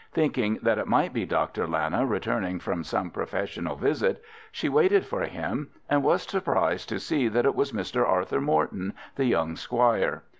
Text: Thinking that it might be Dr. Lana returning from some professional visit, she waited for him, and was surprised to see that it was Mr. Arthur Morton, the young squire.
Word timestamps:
Thinking 0.11 0.57
that 0.63 0.79
it 0.79 0.87
might 0.87 1.13
be 1.13 1.27
Dr. 1.27 1.67
Lana 1.67 2.07
returning 2.07 2.59
from 2.59 2.83
some 2.83 3.11
professional 3.11 3.75
visit, 3.75 4.19
she 4.51 4.67
waited 4.67 5.05
for 5.05 5.21
him, 5.25 5.69
and 5.87 6.01
was 6.01 6.23
surprised 6.23 6.89
to 6.89 6.99
see 6.99 7.27
that 7.27 7.45
it 7.45 7.53
was 7.53 7.71
Mr. 7.71 8.03
Arthur 8.03 8.41
Morton, 8.41 8.95
the 9.15 9.25
young 9.25 9.55
squire. 9.55 10.23